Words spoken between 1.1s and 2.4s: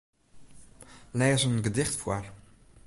Lês in gedicht foar.